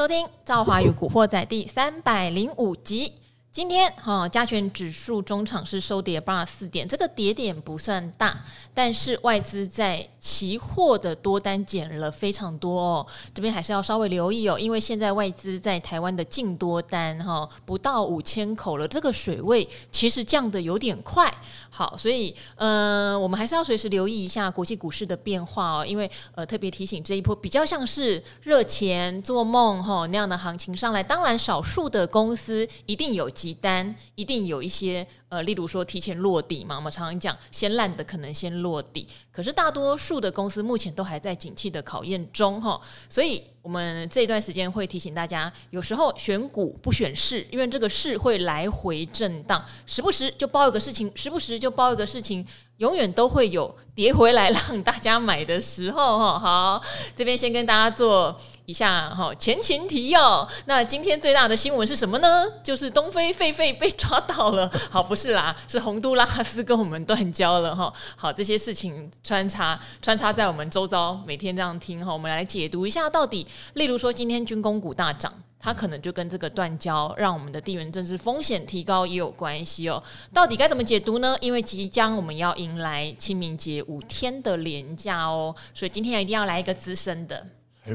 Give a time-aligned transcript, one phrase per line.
[0.00, 3.12] 收听《赵华与古惑仔》第三百零五集。
[3.52, 21.28] 今天哈，加权指数中场是收跌八十四点，这个跌点不算大，但是外资在期货的多单减了非常多哦，这边还是要稍微留意哦，因为现在外资在台湾的净多单哈不到五千口了，这个水位其实降得有点快。
[21.70, 33.28] 好，所以呃，我们还是要随时留意一下国际股市的变化哦，因为呃，特别提醒这一波比较像是热钱做梦哈那样的行情上来，当然少数的公司一定有。
[33.40, 52.46] 急单一定有一些呃，例如说提前落地嘛，我们常常讲先烂的可能先落地，可是大多数的公司目前都还在景气的考验中哈，所以我们这一段时间会提醒大家，有时候选股不选市，因为这个市会来回震荡，时不时就包一个事情，时不时就包一个事情，
[52.78, 56.38] 永远都会有跌回来让大家买的时候哈。
[56.38, 56.82] 好，
[57.14, 58.38] 这边先跟大家做。
[58.66, 60.48] 一下哈，前情提要。
[60.66, 62.46] 那今天最大的新闻是什么呢？
[62.62, 64.70] 就是东非狒狒被抓到了。
[64.88, 67.92] 好，不是啦，是洪都拉斯跟我们断交了哈。
[68.14, 72.12] 好，这些事情穿插穿插在我们周遭，每天这样听哈。
[72.12, 80.02] 我们来解读一下，到底，例如说今天军工股大涨，它可能就跟这个断交让我们的地缘政治风险提高也有关系哦。
[80.32, 81.36] 到底该怎么解读呢？
[81.40, 87.46] 因为即将我们要迎来清明节五天的连假哦，所以今天一定要来一个资深的。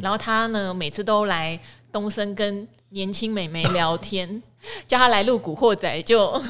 [0.02, 1.60] 然后他呢，每次都来
[1.92, 4.42] 东森跟年轻美眉聊天，
[4.88, 6.42] 叫他来录古惑仔，就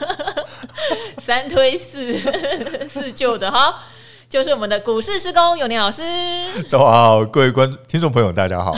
[1.22, 2.14] 三推四
[2.88, 3.82] 四旧的哈，
[4.34, 6.02] 就是我们的股市施工永年老师。
[6.66, 8.76] 早好，各位观听众朋友，大家好。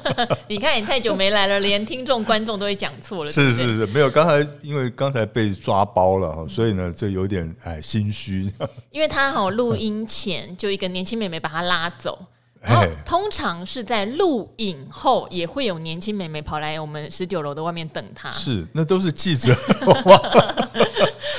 [0.48, 3.32] 你看你太久没来了，连听众观众都会讲错了。
[3.32, 8.52] 是是是，没有，刚才因为刚才被抓包了，所以呢，这有点哎心虚。
[8.92, 12.18] 因为他好录音前就一个年轻妹妹把他拉走。
[12.60, 18.30] 然后通常是在录影后，也会有年轻美眉跑来我们十九楼的外面等他。
[18.32, 19.56] 是，那都是记者。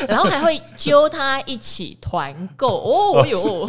[0.07, 3.67] 然后还会揪他一起团购哦哟。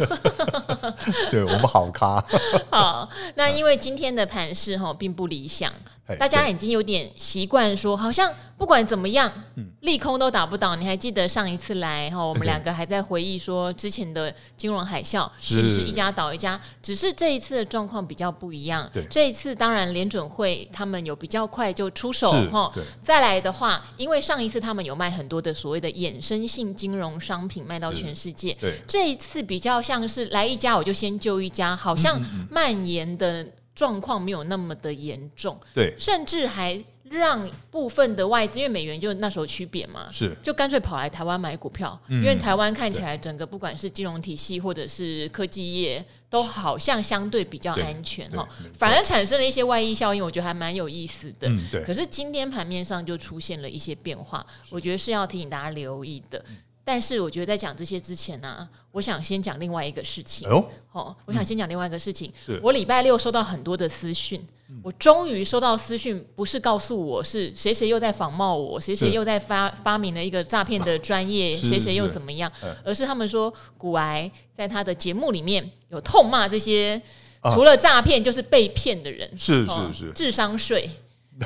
[1.31, 2.23] 对，我们好咖。
[2.69, 5.71] 好，那因为今天的盘势哈并不理想。
[6.19, 9.31] 大家已经有点习惯说，好像不管怎么样，
[9.79, 10.75] 利空都打不倒。
[10.75, 18.91] 你还记得上一次来哈，我们两个还在回忆说之前的金融海啸，其实是一家倒一家，只是这一次的状况比较不一样。
[19.09, 22.69] 这一次当然联准会他们有比较快就出手哈。
[23.01, 28.57] 再来的话，因为上一次他们有卖很多的所谓的衍生性金融商品卖到全世界，
[28.87, 33.47] 这一次比较像是来一家我就先救一家，好像蔓延的。
[33.73, 36.77] 状况没有那么的严重，对，甚至还
[37.09, 51.49] 让部分的外资，因为美元就那时候区别嘛，是，就干脆跑来台湾买股票，嗯、因为台湾看起来整个不管是金融体系或者是科技业，都好像相对比较安全哈，反而产生了一些外溢效应，我觉得还蛮有意思的。
[51.49, 56.41] 嗯、可是今天盘面上就出现了一些变化，我觉得是要提醒大家留意的。
[56.83, 60.47] 但是我觉得在讲这些之前呢、啊，我想先讲另外一个事情。
[60.49, 62.31] 哦，哦，我想先讲另外一个事情。
[62.43, 62.59] 是。
[62.63, 64.43] 我礼拜六收到很多的私讯，
[64.81, 72.51] 我终于收到私讯，不是告诉我是谁谁又在仿冒我，谁谁又在发发明了一个诈骗的专业，谁谁又怎么样，
[72.83, 76.99] 而是他们说古癌在他的节目里面有痛骂这些
[77.53, 80.89] 除了诈骗就是被骗的人，是是是，智商税，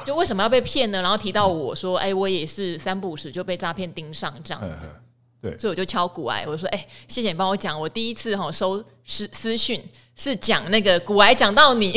[0.05, 1.01] 就为什么要被骗呢？
[1.01, 4.87] 然后提到我说，哎，我也是三不五时就被诈骗盯上这样子。
[5.45, 9.79] 对，所以我就敲古癌，我说：“哎、欸，谢谢你帮我讲，我第一次哈收私私讯
[10.15, 11.93] 是讲那个古癌讲到你，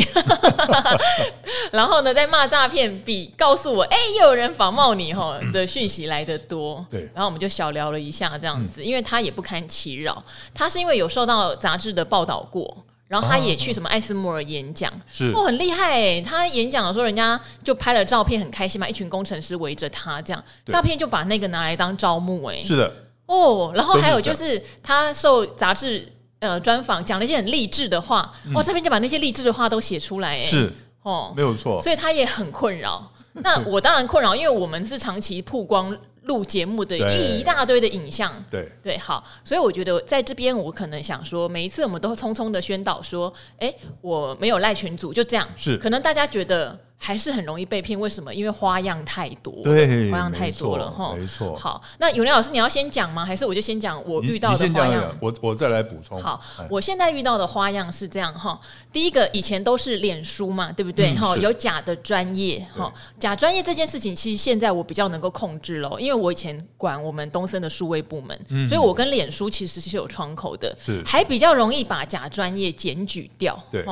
[1.73, 6.85] 然后呢，在骂诈骗比告诉我哎、欸，又有人仿冒你哈的讯息来得多。
[6.91, 10.23] 对，然后我们就小聊了一下这样子，因为他也不堪其扰，
[10.53, 15.33] 他是因为有受到杂志的报道过，然后他也去什么艾斯摩尔演讲，是。
[15.35, 22.93] 哦，很厉害哎，他演讲的时候，人家就拍了照片，很开心嘛，一群工程师围着他这样，照片就把那个拿来当招募哎，是的。”
[23.29, 33.13] 哦，然后还有就是他受杂志呃专访，讲了一些很励志的话，嗯、哦，这边就把那些励志的话都写出来，哎，是哦，没有错，所以他也很困扰。
[33.45, 38.67] 那我当然困扰，因为我们是长期曝光录节目的一大堆的影像，对。
[38.83, 46.79] 对，好，所以我觉得在这边我可能想说，每一次我们都匆匆的宣导说，哎，我没有赖群组，就这样，是，可能大家觉得。
[47.01, 48.35] 还是很容易被骗，为什么？
[48.35, 51.15] 因为花样太多，对，花样太多了哈。
[51.17, 51.55] 没错。
[51.55, 53.25] 好，那永林老师，你要先讲吗？
[53.25, 55.17] 还是我就先讲我遇到的花样？
[55.21, 56.21] 我我再来补充。
[56.21, 58.59] 好，我现在遇到的花样是这样哈。
[58.93, 61.15] 第一个，以前都是脸书嘛，对不对？
[61.15, 73.59] 哈，有假的专业哈，假专业这件事情，其实现在我比较能够控制了，因为我以前管我们东森的数位部门，所以我跟脸书其实是有窗口的，是还比较容易把假专业检举掉。
[73.71, 73.85] 对。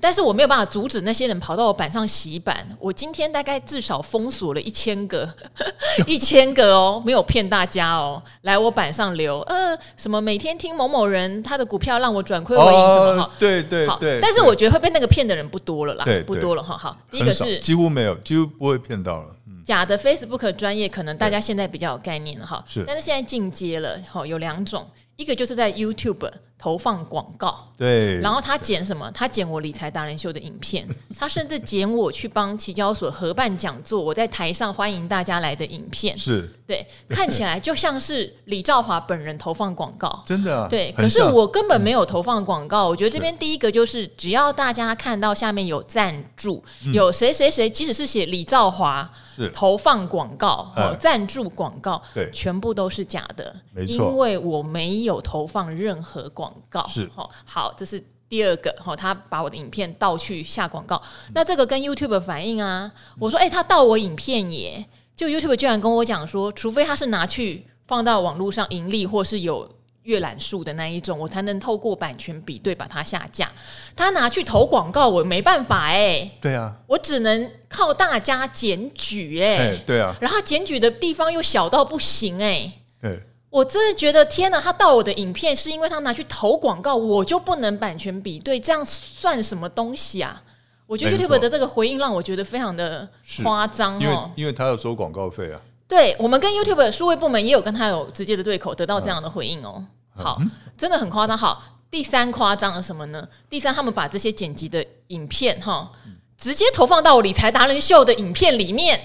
[0.00, 5.28] 但是我没有办法阻止那些人跑到我板上洗版，我今天大概至少封锁了一千个，
[6.06, 16.76] 一千个哦，没有骗大家哦，来我板上留，呃，什么每天听某某人他的股票让我转亏为盈什么哈，对对对，但是我觉得会被那个骗的人不多了啦，对，不多了哈。
[16.76, 19.28] 好，第一个是几乎没有，几乎不会骗到了。
[19.64, 24.86] 假的 Facebook 专业，可能大家现在比较有概念了哈，是，但是现在进阶了，哈，有两种。
[25.16, 26.28] 一个就是在 YouTube
[26.64, 29.10] 投放广告，对，然后他剪什么？
[29.10, 30.88] 他剪我理财达人秀的影片，
[31.20, 36.50] 他甚至剪我去帮期交所合办讲座，我在台上欢迎大家来的影片，是。
[36.66, 42.88] 对，看起来就像是李兆华本人投放广告，真的啊，对，可是我根本没有投放广告。
[42.88, 46.64] 我觉得这边第一个就是，只要大家看到下面有赞助，
[46.94, 49.12] 有谁谁谁，即使是写李兆华。
[49.36, 49.50] 是。
[49.50, 56.86] 投放广告哦，赞助广告，对，全部都是假的，没错，因为我没有投放任何广告。
[56.86, 61.00] 是哦，好，这是第二个哈，他把我的影片盗去下广告，
[61.32, 64.84] 那这个跟 YouTube 反映啊，我说哎，他盗我影片耶，
[65.16, 69.70] 就 YouTube 居然跟我讲说，除非他是拿去放到网络上盈利，或是有。
[70.04, 73.50] 阅览数的那一种，我才能透过版权比对把它下架。
[73.96, 76.38] 他拿去投广告，我没办法哎、欸。
[76.42, 79.82] 对啊，我只能靠大家检举哎、欸。
[79.86, 82.72] 对啊，然后检举的地方又小到不行哎、欸。
[83.00, 83.22] 对，
[83.54, 84.60] 我真的觉得天哪！
[84.60, 90.42] 他盗我的影片是因为他拿去投广告，我就不能版权比对，这样算什么东西啊？
[90.88, 93.08] 我觉得 YouTube 的这个回应让我觉得非常的
[93.44, 95.60] 夸张哦，因为因为他要收广告费啊。
[95.86, 99.84] 对，我们跟 YouTube 的数位部门也有跟他有直接的对口，得到这样的回应哦。
[100.16, 100.42] 好，
[100.76, 101.38] 真的很夸张。
[101.38, 103.24] 好，第三夸张了什么呢？
[103.48, 105.92] 第三，他们把这些剪辑的影片哈，
[106.36, 109.00] 直接投放到我理财达人秀的影片里面。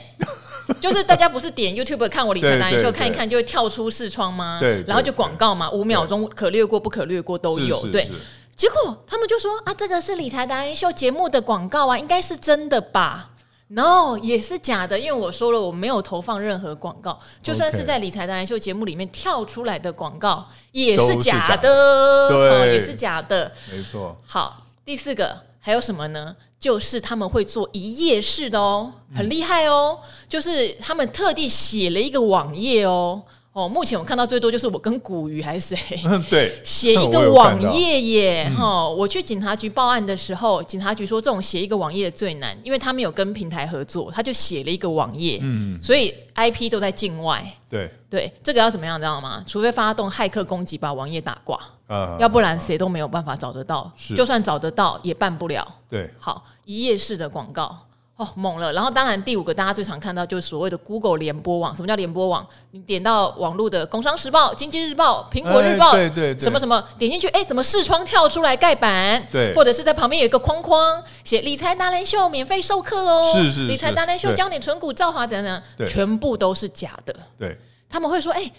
[0.79, 4.57] 就是大家不是点 YouTube 看我理财达人秀看一看就会跳出视窗吗？
[4.59, 7.85] 对，然后就广告嘛，五秒钟可略过不可略过都有。
[7.87, 8.09] 对，
[8.55, 13.31] 结果他们就说啊，这个是理财达人秀节目的广告啊，应该是真的吧
[13.71, 24.17] ？No，也是假的，因为我说了，我没有投放任何广告，就算是在理财达人秀节目里面跳出来的广告，也是假的，对、哦，也是假的，没错。
[24.25, 26.35] 好，第四个还有什么呢？
[26.59, 33.23] 就是他们会做一页式的哦，很厉害哦，就是他们特地写了一个网页哦。
[33.51, 35.99] 哦，目前我看到最多就是我跟古鱼还是谁，
[36.29, 38.51] 对， 写一个网页耶。
[38.55, 47.43] 哈、嗯哦，我去警察局报案的时候，警察局说这种写一个网页最难，因为他没有跟平台合作，他就写了一个网页，嗯，所以 IP 都在境外。
[47.67, 49.43] 对对，这个要怎么样，知道吗？
[49.47, 55.67] 除非发动骇客攻击把网页打挂，啊，要不然谁都没有办法找得到，就算找得到也办不了。
[55.89, 57.77] 对，好，一页式的广告。
[58.19, 58.73] 哦，猛了！
[58.73, 61.73] 然后当然第五个大家最常看到就是所谓的 Google 联播网。
[61.73, 62.45] 什么叫联播网？
[62.71, 69.25] 你点到网络的《工商时报》《经济日报》《苹果日报》欸，对对对，什么什么，点进去，哎，怎么视窗跳出来盖板？
[69.31, 75.41] 对，或者是在旁边有一个框框写“理财达人秀”免费授课哦，是是，是，理财达人秀教你存股造华怎样
[75.77, 77.15] 怎样，全部都是假的。
[77.37, 77.57] 对，
[77.89, 78.51] 他们会说，哎，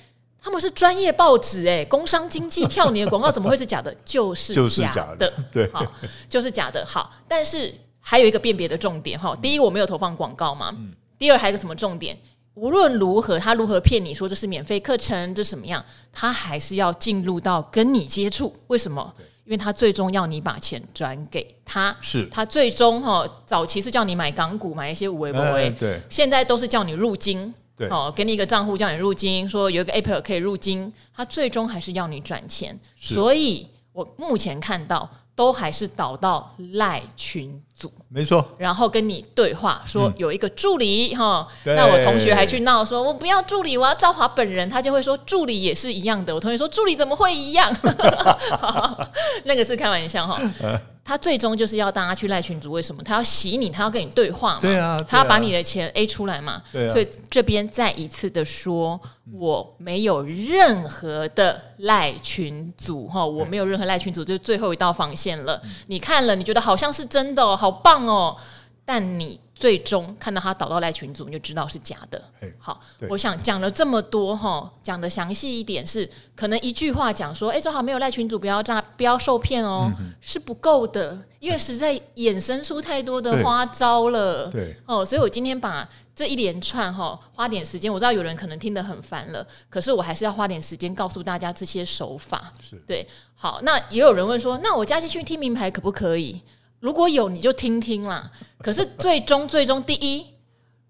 [0.43, 3.95] 他们是专业报纸，哎，工商经济跳你的广告怎么会是假的？
[4.07, 5.85] 就是就是假的， 对，好，
[6.31, 6.83] 就是假的。
[6.87, 7.75] 好，但是。
[8.11, 10.77] 还有一个辨别的重点哈，第一我没有投放广告嘛，
[11.17, 12.19] 第二还有一个什么重点？
[12.55, 15.81] 无论如何，他如何骗你说这是免费课程，这什么样，
[16.13, 18.53] 他还是要进入到跟你接触。
[18.67, 19.15] 为什么？
[19.45, 22.27] 因为他最终要你把钱转给他，是。
[22.27, 35.09] 他最终哈，早期是叫你买港股，买一些五维博维，对，现在都是叫你入金，对，哦，给你一个账户叫你入金，说有一个 App 可以入金，他最终还是要你转钱，所以我目前看到。
[35.35, 38.47] 都还是导到赖群组，没错。
[38.59, 44.69] 然后跟你对话说有一个助理哈，那我同学还去闹说，我不要助理，我要赵华本人。
[44.69, 46.35] 他就会说助理也是一样的。
[46.35, 47.75] 我同学说助理怎么会一样？
[49.45, 50.41] 那个是开玩笑哈。
[51.11, 53.03] 他最终就是要大家去赖群组，为什么？
[53.03, 54.61] 他要洗你，他要跟你对话嘛。
[54.61, 56.63] 对啊，他要把你的钱 A 出来嘛。
[56.71, 56.93] 对啊。
[56.93, 59.01] 所以这边再一次的说，
[59.33, 65.61] 我没有任何的赖群组哈，我没有任何赖群组，就是最后一道防线了。
[65.89, 68.37] 你看了，你觉得好像是真的哦，好棒哦，
[68.85, 69.41] 但你。
[69.61, 72.21] 最终看到他导到赖群组，你就知道是假的。
[72.59, 84.49] 好，我想讲了这么多哈，讲的详细一点是，可能一句话讲说，哎，正好没有赖群组，不要诈，不要受骗哦，嗯、是不够的，因为实在衍生出太多的花招了。
[84.49, 92.51] 对，哦，所以我今天把这一连串哈，花点时间，我知道有人可能听得很烦了，可是我还是要花点时间告诉大家这些手法。
[92.63, 96.41] 是对，好，那也有人问说，那我加进去听名牌可不可以？
[96.81, 100.27] 如果有你就听听啦，可是最终最终第一，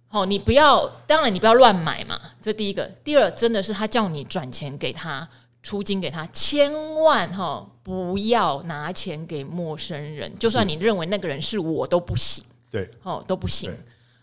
[0.09, 2.85] 哦，你不要，当然你不要乱买嘛，这第一个。
[3.05, 5.29] 第二，真的是他叫你转钱给他，
[5.63, 12.43] 出金给他，千万哈不要拿钱给陌生人，就算你认为那个人是我都不行。
[12.71, 13.71] 对，哦都不行。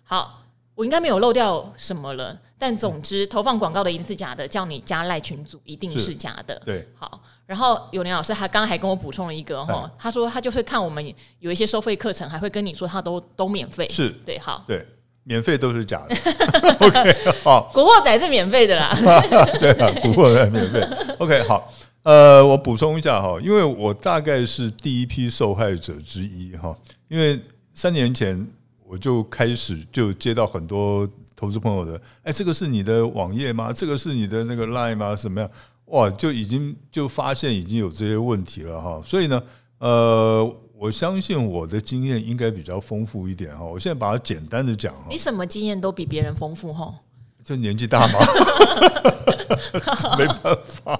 [0.03, 0.43] 好，
[0.73, 2.39] 我应该没有漏掉什么了。
[2.59, 6.59] 但总之，投放广告的一定是假的，叫你加赖群组一定是假的。
[6.65, 7.21] 对，好。
[7.45, 13.87] 然后有林老师他刚刚还跟我补充了一个哈，他说他就会看我们有一些收费课程，还会跟你说他都都免费。
[13.89, 14.85] 是对，好，对，
[15.23, 16.15] 免费都是假的。
[16.85, 18.97] OK，好，古惑仔是免费的啦。
[19.61, 20.81] 对啊，古惑仔免费。
[21.19, 21.71] OK，好，
[22.03, 26.75] 呃，我补充一下哈，因为我大概是第一批受害者之一哈，
[27.07, 27.39] 因为
[27.73, 28.45] 三年前
[28.83, 31.07] 我就开始就接到很多。
[31.39, 33.71] 投资朋友的，哎，这个是你的网页吗？
[33.71, 35.15] 这个是你的那个 Line 吗？
[35.15, 35.47] 什么样？
[35.85, 38.99] 哇，就已经就发现已经有这些问题了哈。
[39.05, 39.39] 所以呢，
[39.77, 40.43] 呃，
[40.75, 43.63] 我相信我的经验应该比较丰富一点哈。
[43.63, 45.03] 我现在把它简单的讲哈。
[45.07, 46.91] 你什么经验都比别人丰富哈？
[47.43, 48.19] 就年纪大嘛，
[50.17, 50.99] 没办法。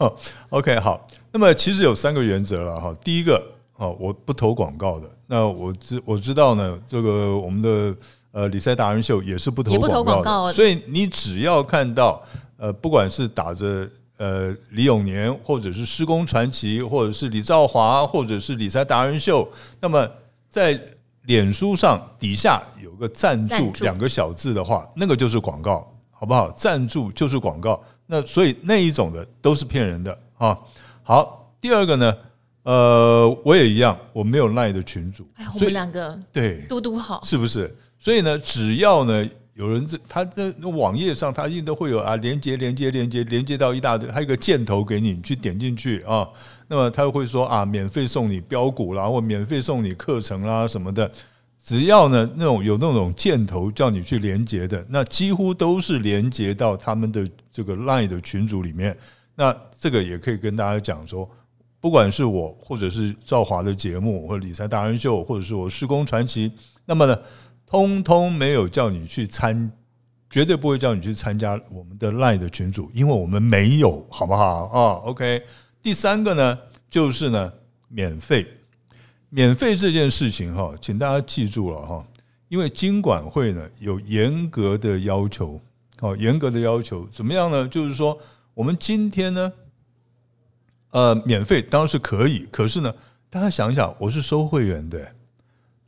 [0.48, 1.06] OK，好。
[1.30, 2.96] 那么其实有三个原则了哈。
[3.04, 3.44] 第一个，
[3.76, 5.08] 哦，我不投广告的。
[5.26, 7.94] 那我知我知道呢，这个我们的。
[8.32, 12.22] 呃，理财达人秀也是不投广告的，所以你只要看到
[12.56, 19.48] 呃，不管是打着呃李永年，或者是施工传奇，或者是李兆华，或者是理财达人秀，
[19.80, 20.08] 那么
[20.48, 20.80] 在
[21.22, 26.50] 脸书上底下有个赞助两个小字的话，那个就是广告，好不好？
[26.52, 30.56] 赞助就是广告，那所以那一种的都是骗人的啊。
[31.02, 32.16] 好，第二个呢，
[32.62, 37.76] 呃，我也一样，我没有赖的群主，哎，我们两个对嘟嘟好，是不是？
[38.00, 46.26] 所以呢，只要呢有人这他在网页上，他一定都会有啊，连接连接连接连接到一大堆，他有一个箭头给你，你去点进去啊，
[46.66, 51.10] 那么他会说啊，免费送你标股啦，或免费送你课程啦什么的。
[51.62, 58.96] 只要呢那种有那种箭头叫你去连接的，那几乎都是连接到他们的这个 Line 的群组里面。
[59.34, 61.28] 那这个也可以跟大家讲说，
[61.78, 66.50] 不管是我或者是赵华的节目，或者理财达人秀，或者是我施工传奇，
[66.86, 67.14] 那么呢。
[67.70, 69.70] 通通没有叫你去参，
[70.28, 75.44] 绝对不会叫你去参加我们的 Line 的群组，因为我们没有，好不好啊？OK。
[75.80, 76.58] 第三个呢，
[76.90, 77.52] 就是呢，
[77.86, 78.44] 免费，
[79.28, 82.04] 免费这件事情哈，请大家记住了哈，
[82.48, 85.60] 因为金管会呢有严格的要求，
[86.00, 87.68] 哦，严格的要求怎么样呢？
[87.68, 88.18] 就是说，
[88.52, 89.52] 我们今天呢，
[90.90, 92.92] 呃，免费当然是可以，可是呢，
[93.30, 95.12] 大家想想，我是收会员的。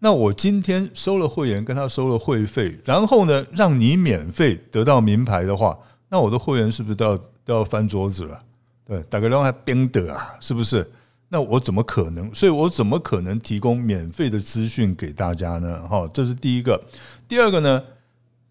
[0.05, 5.79] 那我今天收了会员，跟他收了会费，然后呢，让你免费得到名牌的话，
[6.09, 8.41] 那我的会员是不是都要都要翻桌子了？
[8.85, 10.91] 对，打个电话还编的啊，是不是？
[11.29, 12.35] 那我怎么可能？
[12.35, 15.87] 所以我怎么可能提供免费的资讯给大家呢？
[15.87, 16.83] 哈，这是第一个。
[17.29, 17.81] 第二个呢，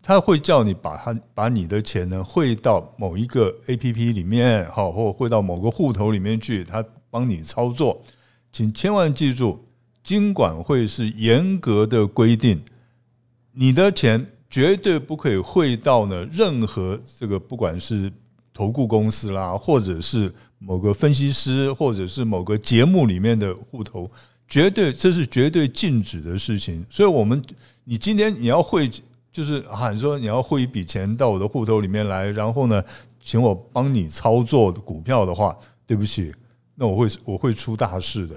[0.02, 8.02] 他会叫你把他把你的钱呢汇到某一个 APP 里面，好，或汇到某个户头里面去，他帮你操作，
[8.54, 9.66] 请千万记住。
[10.12, 12.62] 金管会是严格的规定，
[13.54, 18.12] 你的钱绝对不可以汇到呢任何这个不管是
[18.54, 24.12] 投顾公司啦，或者是某个分析师，或者是某个节目里面的户头，
[24.50, 26.86] 绝对这是绝对禁止的事情。
[26.90, 27.42] 所以，我们
[27.86, 28.90] 你今天你要汇，
[29.32, 32.84] 就是喊说你要汇一笔钱到我的户头里面来，然后呢，
[33.24, 36.34] 请我帮你操作股票的话，对不起，
[36.76, 38.36] 那我会我会出大事的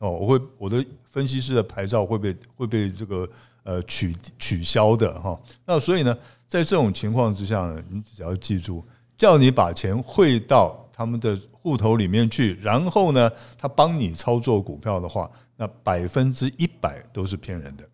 [0.00, 0.84] 哦，我会我的。
[1.14, 3.28] 分析师的牌照会被会被这个
[3.62, 6.12] 呃取取消的哈，那所以呢，
[6.48, 8.84] 在这种情况之下呢，你只要记住，
[9.16, 17.88] 叫你把钱汇到他们的户头里面去，然后呢，他帮你操作股票的话，那百分之一百都是骗人的。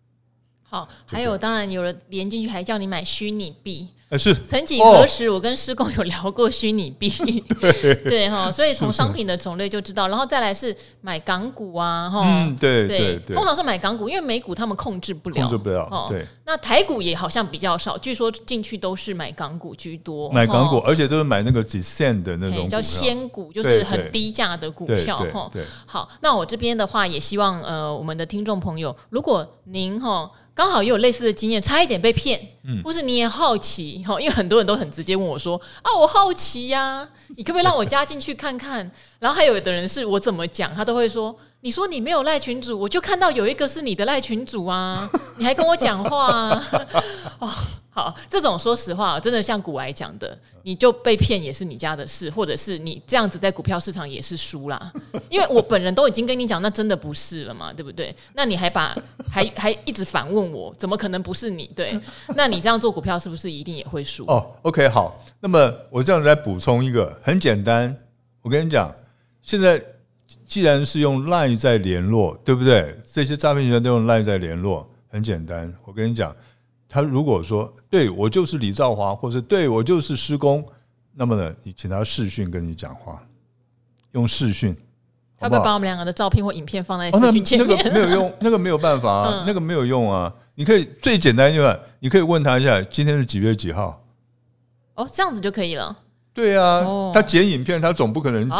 [0.71, 3.89] 好，还有当然有人连进去还叫你买虚拟币。
[4.17, 7.09] 是，曾几何时，我跟施工有聊过虚拟币，
[7.61, 7.95] 对。
[8.03, 16.25] 对哈，所以从商品的种类就知道，然后再来是买港股啊，哈，嗯，对对对，通常是买港股，因为美股他们控制不了，控制不了，对。
[16.45, 25.49] 那台股也好像比较少，据说进去都是买港股居多，买港股，而且都是买那个几 cent 的那种叫仙股，就是很低价的股票，哈。
[25.85, 30.29] 好，那我这边的话也希望呃，我们的听众朋友，如果您哈。
[30.61, 32.39] 刚好也有类似的经验，差一点被骗，
[32.83, 38.91] 或是你也好奇哈，因为很多人都很直接问我说啊，我好奇呀、啊，你可不可以让我加进去看看？
[39.17, 46.63] 然后还有的人是我怎么讲，他都会说，你说你没有赖群主，我就看到有一个是你的赖群主啊， 你还跟我讲话啊，
[47.39, 47.49] 哦。
[47.93, 54.93] 好，这种说实话，真的像古来讲的，你就被骗也是你家的事，或者是你这样子在股票市场也是输啦。
[55.27, 58.15] 因为我本人都已经跟你讲，那真的不是了嘛，对不对？
[58.33, 58.97] 那你还把
[59.29, 61.69] 还还一直反问我，怎么可能不是你？
[61.75, 61.99] 对，
[62.33, 64.23] 那你这样做股票是不是一定也会输？
[64.27, 67.93] 哦，OK，好，那么我这样子来补充一个，很简单，
[68.41, 68.89] 我跟你讲，
[69.41, 69.83] 现在
[70.51, 72.93] 既然是用 Line 在联络，对不对？
[73.09, 75.73] 这些诈骗集团都用 Line 在联络，很简单。
[75.85, 76.35] 我跟你讲，
[76.89, 80.61] 他如果说对我就是李兆华，或者对我就是施工，
[81.13, 83.23] 那么呢，你请他视讯跟你讲话，
[84.11, 84.75] 用视讯。
[85.39, 87.77] 要不要把我们两个的照片或影片放在视讯前面？
[87.77, 90.33] 哦，那个没有用，那个没有办法啊， 那个没有用啊。
[90.55, 94.03] 你可以最简单就是，你可以问他一下，今天是几月几号？
[94.95, 95.97] 哦，这样子就可以了。
[96.33, 96.81] 对啊，
[97.13, 98.59] 他剪影片，他总不可能剪。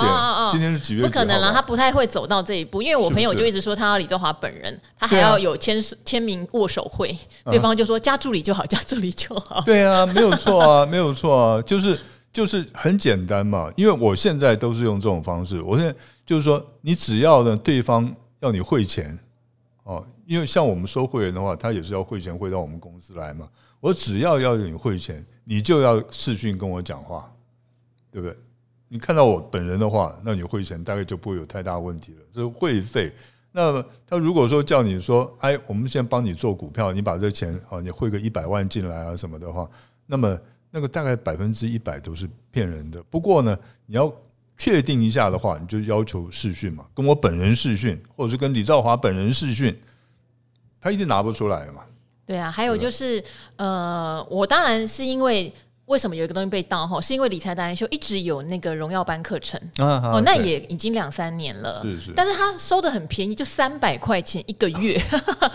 [0.51, 1.03] 今天是几月？
[1.05, 2.81] 不可能了，他不太会走到这一步。
[2.81, 7.17] 因为我朋友就一直说他要李兆华本人，他还要有签签名握手会。
[7.45, 9.61] 对方就说加助理就好，加助理就好。
[9.65, 11.97] 对啊， 没有错啊，没有错啊，就是
[12.33, 13.71] 就是很简单嘛。
[13.75, 15.95] 因为我现在都是用这种方式，我现在。
[16.23, 18.09] 就是说，你只要呢，对方
[18.39, 19.19] 要你汇钱
[19.83, 23.49] 哦，因为像我们收会员的话，他也是要汇钱汇到我们公司来嘛。
[23.81, 27.29] 我只要要你汇钱，你就要视讯跟我讲话，
[28.11, 28.37] 对不对？
[28.89, 32.19] 你看到我本人的话，那你汇钱大概就不会有太大问题了。
[32.31, 33.11] 这是会费。
[33.51, 39.69] 那他如果说叫你说，哎，我们现在帮你做股票，你把这钱啊，你汇个一百万进来啊什么的话，
[40.05, 40.37] 那么
[40.69, 43.01] 那个大概百分之一百都是骗人的。
[43.03, 44.13] 不过呢，你要。
[44.57, 49.75] 确定一下的话，你就要求试训嘛，跟我本人试训，或者是跟李兆华本人试训，
[50.79, 51.81] 他一定拿不出来嘛。
[52.27, 53.23] 对啊，还有就是，
[53.55, 55.51] 呃，我当然是因为。
[55.91, 56.87] 为什么有一个东西被盗？
[56.87, 61.81] 哈，是因为理财达人秀一直有那个荣耀班课程哦，那也已经两三年了。
[61.83, 64.97] 是是，但是他收的很便宜，就三百块钱一个月。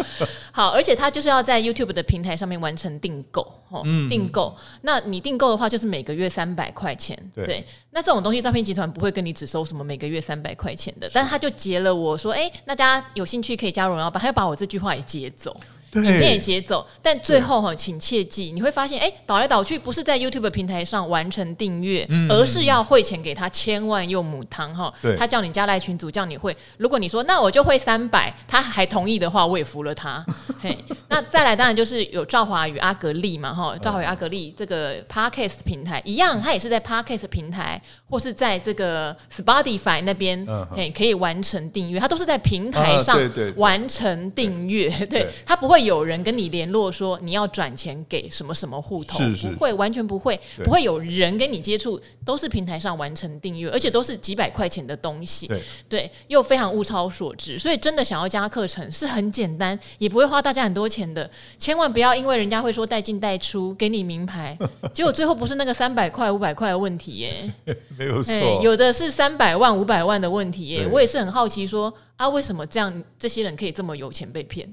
[0.52, 3.40] 好，而且他就是要在 YouTube 的平台上面完成订购，
[3.70, 4.54] 哦，订购。
[4.82, 7.18] 那你订购的话，就是每个月三百块钱。
[7.34, 15.58] 对，那这种东西，诈骗集团不会跟你只收什么每个月三百块钱的，但是他就截了我说，哎，大家有兴趣可以加入荣耀班，他要把我这句话也截走。
[16.04, 24.92] 影片也截走，但最后哈，请切记，你会发现，哎，倒来倒去不是在 YouTube 平台上完成订阅，而是要汇钱给他，千万用母汤哈。
[25.16, 26.54] 他叫你加赖群组，叫你汇。
[26.76, 30.22] 如果你说那我就汇三百，他还同意的话，我也服了他。
[30.60, 30.76] 嘿，
[31.08, 37.80] 那再来当然就是有赵华与阿格力嘛哈，赵华与阿格力这个 Podcast 平台一样，他也是在 Podcast 平台
[38.10, 43.18] 或是在这个 Spotify 那边，嘿，可以完成订阅，他都是在平台上
[43.56, 45.85] 完成订阅，对他不会。
[45.86, 49.48] 有人跟你联络说你要转钱给什么什么户头，是是。
[49.48, 64.58] 不会，完全不会，不会有人跟你接触，都是平台上完成订阅，而且都是几百块钱的东西，对，对，又非常物超所值，所以真的想要加课程是很简单，也不会花大家很多钱的，千万不要因为人家会说带进带出，给你名牌，
[64.92, 67.52] 结果最后不是那个三百块五百块的问题耶，
[67.96, 70.88] 没有错，有的是三百万五百万的问题耶，对。
[70.88, 74.68] 我也是很好奇说啊，为什么这样这些人可以这么有钱被骗？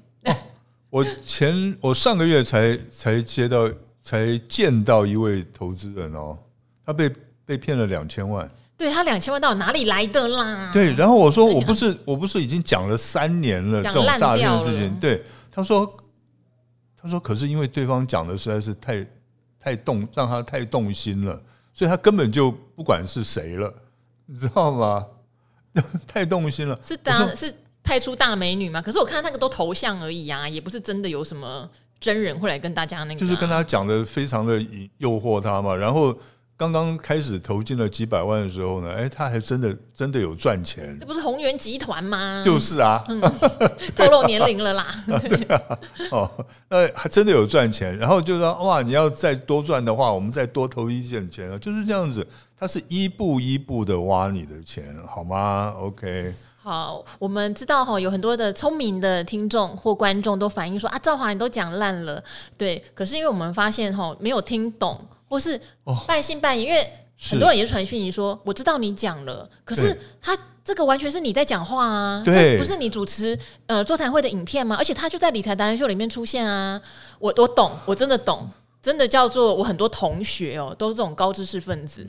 [0.93, 3.67] 我前我上个月才才接到
[3.99, 6.37] 才见到一位投资人哦，
[6.85, 7.09] 他被
[7.43, 8.47] 被骗了两千万。
[8.77, 10.69] 对，他两千万到哪里来的啦？
[10.71, 14.95] 对，然后我说我不是我不是已经讲了三年了这种诈骗的事情。
[14.99, 15.91] 对，他说
[16.95, 19.07] 他说可是因为对方讲的实在是太
[19.59, 21.41] 太动让他太动心了，
[21.73, 23.73] 所以他根本就不管是谁了，
[24.27, 25.03] 你知道吗？
[26.05, 27.51] 太动心了，是的，是。
[27.83, 28.81] 派出大美女嘛？
[28.81, 31.69] 可是我看那个都头像而已啊，也不是真的有什么
[31.99, 33.17] 真人会来跟大家那个、啊。
[33.19, 34.59] 就是跟他讲的非常的
[34.97, 35.75] 诱惑他嘛。
[35.75, 36.17] 然后
[36.55, 40.95] 刚刚开始投进了几百万的时候呢，哎，他还真的真的有赚钱。
[40.99, 42.41] 这不是宏源集团吗？
[42.45, 43.19] 就是啊，嗯、
[43.95, 44.87] 透露年龄了啦。
[45.05, 45.79] 对啊，
[46.11, 47.97] 哦，那还真的有赚钱。
[47.97, 52.25] 然后就说哇，你要再多赚的话，我们再多投一点钱啊，就是这样子。
[52.57, 56.33] 他是一步一步的挖你的钱，好吗？OK。
[56.63, 62.23] 好，我们知道哈，有很多的聪明的听众或观众都反映说啊，赵华你都讲烂了，
[62.57, 62.81] 对。
[62.93, 64.97] 可是因为我们发现哈，没有听懂，
[65.27, 65.59] 或是
[66.07, 74.77] 半信半疑，因为很多人也是传讯息说，我知道你讲了，可是他这个完全是你在讲话啊，这不是你主持呃座谈会的影片吗？
[74.79, 76.81] 而且他就在理财达人秀里面出现啊，
[77.19, 78.49] 我我懂，我真的懂，
[78.81, 82.07] 真的叫做我很多同学哦，都是这种高知识分子，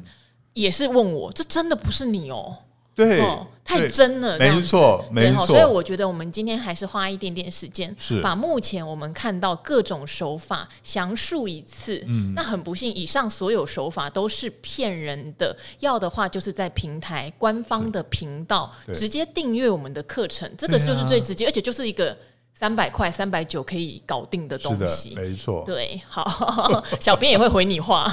[0.53, 2.57] 也是问我，这真的不是你哦。
[2.95, 5.47] 对、哦，太真了，没错，没错。
[5.47, 12.01] 所以我觉得我们今天还是花一点点时间，是把目前我们看到各种手法详述一次。
[12.07, 15.57] 嗯，那很不幸，以上所有手法都是骗人的。
[15.81, 22.17] 要的话，就是在平台官方的频道直接订阅我们的课程，这个就是最直接，而且就是一个
[22.55, 25.17] 三百块、三百九可以搞定的东西。
[25.17, 28.09] 没错，对，好， 小编也会回你话。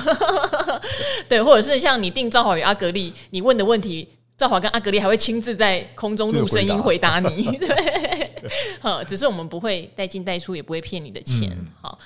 [1.30, 4.10] 对，或者是像你订兆华与阿格力，你问的问题。
[4.41, 7.19] 兆华跟阿格丽还会亲自在空中录声音回答。
[7.19, 8.32] 你， 对，
[8.80, 11.99] 好，只是我们不会带进带出，也不会骗你的钱，好，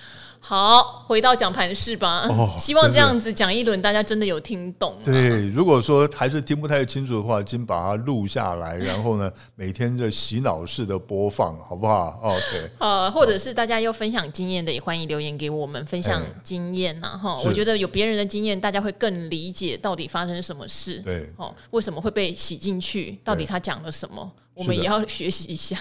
[0.48, 2.28] 好，回到讲盘式吧。
[2.30, 4.96] 哦， 希望这样子讲一轮，大家真的有听懂。
[5.04, 12.20] 对，如果说还是听不太清楚的话，请把它录下来，然后呢，每天的洗脑式的播放，好不好？
[12.22, 12.70] OK。
[12.78, 17.20] 呃，或者是大家要分享经验的，也欢迎留言给我们分享经验呐。
[17.20, 21.00] 哈，我觉得有别人的经验，大家会更理解到底发生什么事。
[21.00, 23.18] 对，哦，为什么会被洗进去？
[23.24, 24.32] 到底他讲了什么？
[24.56, 25.78] 我们也要学习一下。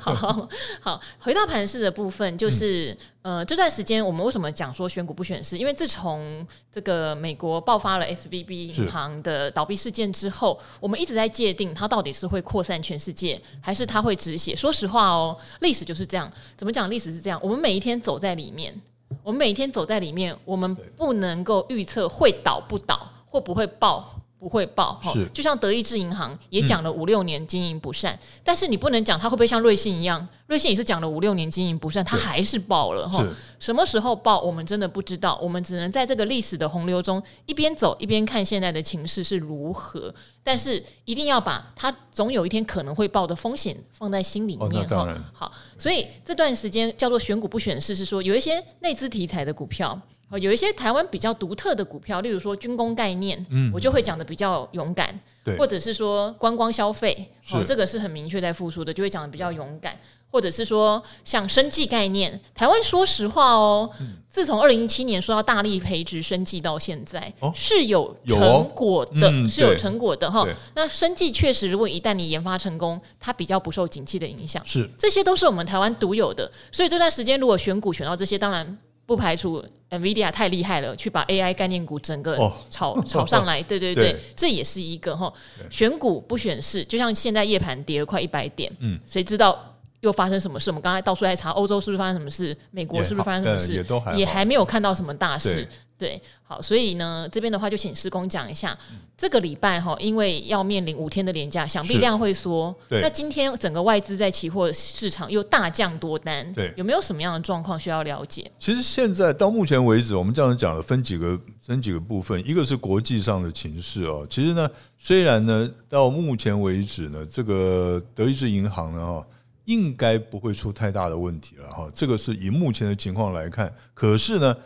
[0.00, 0.48] 好 好，
[0.80, 5.56] 好，回到盘市的部分，就是、嗯、呃，这段时间我们为什么讲说选股不选市？
[5.56, 14.54] 因为自从这个美国爆发了 SVB 银行的倒闭事件之后，我们一直在界定它到底是会扩散全世界，还是它会止血。
[14.54, 16.30] 说实话哦，历史就是这样。
[16.56, 16.90] 怎么讲？
[16.90, 18.74] 历史是这样，我们每一天走在里面，
[19.22, 24.12] 我们每一天走在里面，我们不能够预测会倒不倒，会不会爆。
[24.38, 33.26] 不会报，是就像德意志银行也讲了五六年经营不善，嗯、但是你不能讲它会不会像瑞信一样，瑞信也是讲了五六年经营不善，它还是报了哈。
[33.58, 45.18] 什么时候报，我们真的不知道，我们只能在这个历史的洪流中一边走一边看现在的情势是如何，但是一定要把它总有一天可能会报的风险放在心里面哈、哦。
[45.32, 50.00] 好，所以这段时间叫做选股不选市，是说有一些内资题材的股票。
[50.30, 59.98] 哦，有一些台湾比较独特的股票，例如说军工概念，嗯，我就会讲的比较勇敢，对，或者是说观光消费，哦，这个是很明确在复苏的，就会讲的比较勇敢，
[60.30, 70.46] 或者是说像生计概念，台湾说实话哦，嗯、自从二零一七年说要大力培植生计到现在，哦、是有成果的，嗯、是有成果的哈。
[70.74, 78.78] 那生计确实，如果一旦你研发成功，它比较不受景气的影响，是这些都是我们台湾独有的，所以这段时间如果选股选到这些，当然。
[79.08, 82.36] 不排除 NVIDIA 太厉害了，去把 AI 概念股整个
[82.70, 85.32] 炒、哦、 炒上来，对对对，对这也是一个哈。
[85.70, 89.58] 选股不选市，就像现在夜盘跌了快一百点，嗯，谁知道
[90.00, 90.70] 又发生什么事？
[90.70, 92.56] 我们刚才到处在查，欧洲是不是发生什么事？
[92.70, 93.72] 美国是不是发生什么事？
[93.72, 95.66] 也，也，还也还没有看到什么大事。
[95.98, 102.72] 对，好，所以呢，这边的话就请施工讲一下，嗯、这个礼拜哈，因为要面临五天的连假，想必量会缩。
[102.88, 108.48] 对，那今天整个外资在期货市场又大降多单，对，有没有什么样的状况需要了解？
[108.60, 114.24] 其实现在到目前为止，我们这样讲了，分几个分几个部分，一个是国际上的情势哦。
[114.30, 119.26] 其实呢，虽然呢，到目前为止呢，这个德意志银行呢，哈，
[119.64, 121.90] 应该不会出太大的问题了哈。
[121.92, 124.56] 这个是以目前的情况来看，可是呢。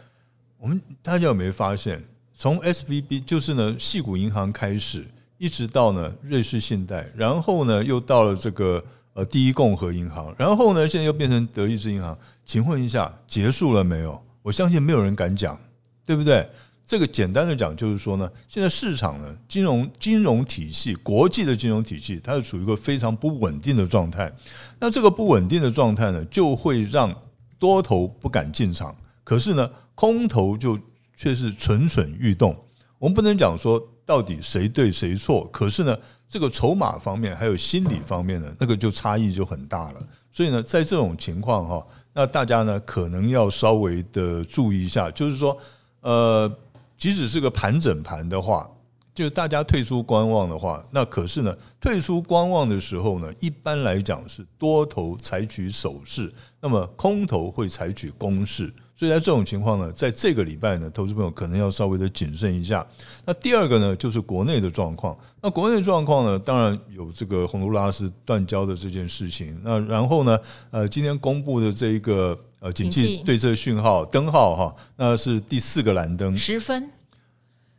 [0.63, 2.01] 我们大家有没有发现，
[2.33, 5.05] 从 SVB 就是呢，矽谷银行开始，
[5.37, 8.81] 一直到呢瑞士信贷，然后呢又到了这个
[9.15, 12.17] 呃第一共和银行，然后呢现在又变成德意志银行。
[12.47, 14.23] 请问一下，结束了没有？
[14.41, 15.61] 我相信没有人敢讲，
[16.07, 16.49] 对不对？
[16.87, 24.33] 这个简单的讲就是说呢，现在市场呢金融金融体系，国际的金融体系，它是处于一个非常不稳定的状态。
[24.79, 27.13] 那这个不稳定的状态呢，就会让
[27.59, 28.95] 多头不敢进场。
[29.25, 30.79] 可是呢，空头就
[31.17, 32.57] 却是蠢蠢欲动。
[32.99, 35.97] 我们不能讲说到底谁对谁错，可是呢，
[36.29, 40.01] 这个筹码方面还有心理方面呢，那个就差异就很大了。
[40.31, 45.57] 所以呢，在这种情况哈，那大家呢可能要稍微的注意一下，就是说，
[46.01, 46.51] 呃，
[46.97, 48.71] 即使是个盘整盘的话，
[49.15, 58.73] 就大家退出观望的话，那可是呢，退出观望的时候呢，一般来讲是多头采取守势，那么空头会采取攻势。
[59.03, 62.87] 所以在这种情况呢，在这个礼拜呢，投资朋友可能要稍微的谨慎一下。
[63.25, 65.19] 那第二个呢，就是国内的状况。
[65.41, 69.61] 那国内状况呢，当然有这个洪都拉斯断交的这件事情。
[69.65, 70.39] 那然后呢，
[70.71, 76.89] 呃，今天公布的这一个呃，景气对策讯号灯号哈，那是第四个蓝灯，十分，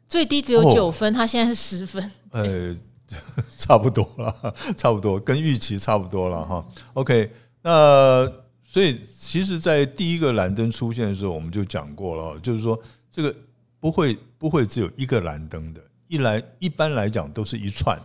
[0.09, 2.11] 最低只有九分，它现在是十分。
[2.31, 2.75] 呃，
[3.55, 6.65] 差不多了，差不多跟预期差不多了哈。
[6.95, 7.31] OK，
[7.61, 8.29] 那。
[8.73, 12.81] 所以，其实，在第一个蓝灯出现的时候，我们就讲过了，就是说，
[13.11, 13.31] 这个
[13.79, 17.95] 不会不会只有一个蓝灯的，一来一般来讲都是一串，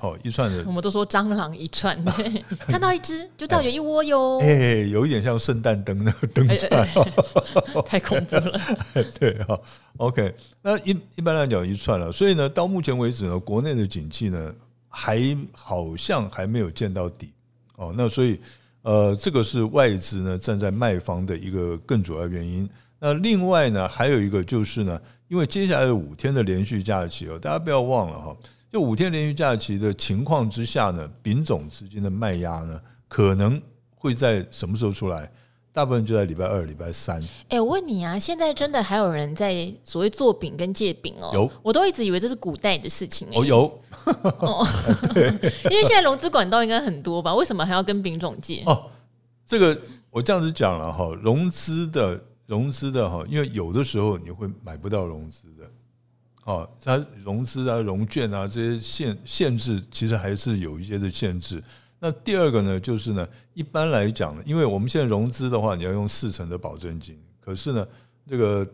[0.00, 0.64] 哦，一串的。
[0.66, 1.96] 我们都说蟑螂一串，
[2.66, 4.40] 看到一只就知道有一窝哟。
[4.40, 6.88] 哎，有一点像圣诞灯那个灯串，
[7.86, 8.60] 太恐怖了。
[9.16, 9.56] 对啊
[9.98, 14.52] ，OK，那一一般来讲一串了，所以呢，到目前为止呢，国内的景气呢，
[14.88, 17.32] 还好像还没有见到底
[17.76, 18.40] 哦，那所以。
[18.82, 22.68] 呃，这个是外资呢站在卖方的一个更主要原因。
[22.98, 28.36] 那另外呢，还有一个就是呢，因为接下来的五天的连续假期哦，大家不要忘了哈，
[28.70, 33.60] 就五天连续假期的情况之下呢，丙种资金的卖压呢，可能
[33.94, 35.30] 会在什么时候出来？
[35.72, 37.22] 大部分就在礼拜二、礼拜三。
[37.48, 41.30] 哎，我问你啊，现在真的还有人在所谓做饼跟借饼哦？
[41.32, 43.28] 有，我都一直以为这是古代的事情。
[43.32, 43.80] 哦，有。
[44.40, 44.66] 哦，
[45.14, 45.28] 对，
[45.70, 47.34] 因为现在融资管道应该很多吧？
[47.34, 48.62] 为什么还要跟饼种借？
[48.66, 48.90] 哦，
[49.46, 49.80] 这个
[50.10, 55.70] 我这样子讲了哈，融资的融资的哈，因为有的时候你会买不到融资的，
[56.46, 61.62] 哦，它融资啊、融券啊这些限限制，其实还是有一些的限制。
[62.02, 67.86] 那第二个呢，就是呢，一般来讲呢，因为我们现在融资的话，你要用四成的保证金，可是呢，
[68.26, 68.66] 这个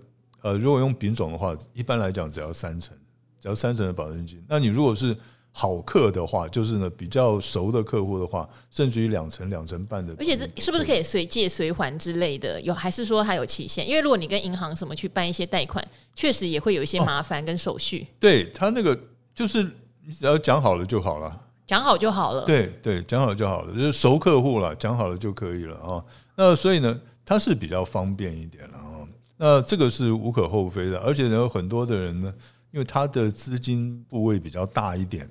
[0.42, 2.96] 呃，如果用丙种的话，一般来讲只要三成，
[3.40, 4.40] 只要三成的保证金。
[4.48, 5.16] 那你如果是
[5.50, 12.60] 好客的话，就是呢比较熟的客户的话，甚至于两成、两成半的，而且这是不是可以随借随还之类的？
[12.60, 13.88] 有还是说还有期限？
[13.88, 15.84] 因为如果你跟银行什么去办一些贷款，
[16.14, 18.02] 确实也会有一些麻烦跟手续。
[18.02, 18.96] 哦、对他那个
[19.34, 19.64] 就是
[20.04, 22.44] 你只要讲好了就好了，讲好就好了。
[22.44, 26.02] 对对，讲好就好了，就是熟客户了，讲好了就可以了啊。
[26.36, 29.08] 那所以呢，它是比较方便一点了啊。
[29.36, 32.32] 那这个是无可厚非的，而且呢，有很多的人呢，
[32.70, 35.28] 因为他的资金部位比较大一点。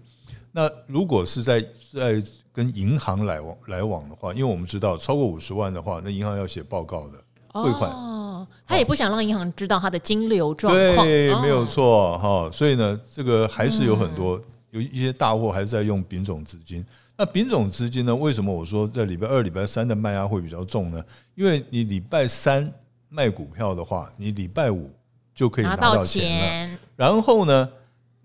[0.51, 1.59] 那如果是在
[1.91, 2.21] 在
[2.53, 7.13] 跟银行来往来往的话，因为我们知道超过五十万的话，那银行要写报告的
[7.47, 12.49] 汇款哦，他也不想让银行知道他的金流状况，对，没有错哈。
[12.53, 14.39] 所以呢，这个还是有很多
[14.75, 16.85] 有一些大货还是在用丙种资金。
[17.17, 21.03] 那丙种资金呢，为什么我说在礼拜二、礼拜三的卖压会比较重呢？
[21.33, 22.69] 因为你礼拜三
[23.07, 24.91] 卖股票的话，你礼拜五
[25.33, 27.69] 就可以拿到钱了，然后呢？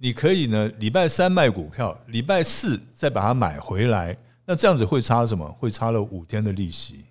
[0.02, 5.46] 你可以呢，礼拜三卖股票，礼拜四再把它买回来，那这样子会差什么？
[5.58, 7.04] 会差了五天的利息，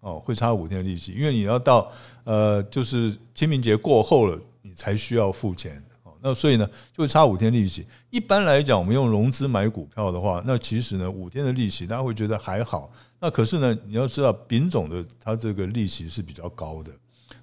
[0.00, 1.90] 哦，会差五天的利息，因为你要到
[2.24, 5.83] 呃，就是清明节过后了，你才需要付钱，哦，
[6.26, 7.86] 那所以呢，就会差五天利息。
[8.08, 16.90] 一般来讲，我们用融资买股票的话，那其实呢，五天的利息大家会觉得还好，那可是呢，你要知道，丙种的它这个利息是比较高的。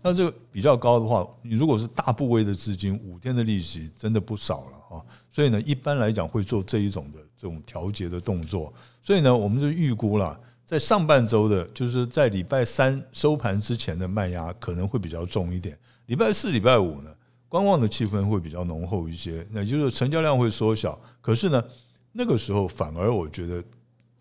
[0.02, 5.06] 那这个比较高的话，你如果是大部位的资金，五天的利息真的不少了啊。
[5.30, 8.74] 所以呢，一般来讲会做这一种的这种调节的动作。
[9.00, 15.78] 所以呢，我们就预估了，在上半周的，就是在礼拜三收盘之前的卖压可能会比较重一点。
[16.08, 17.14] 礼拜四、礼拜五呢，
[17.52, 20.98] 观望的气氛会比较浓厚一些，那就是成交量会缩小。
[21.20, 21.62] 可是呢，
[22.14, 23.62] 那个时候反而我觉得